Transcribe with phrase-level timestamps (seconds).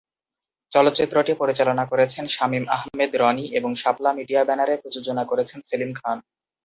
[0.71, 6.17] চলচ্চিত্রটি পরিচালনা করেছেন শামীম আহমেদ রনি ও শাপলা মিডিয়া ব্যানারে প্রযোজনা করেছেন সেলিম খান।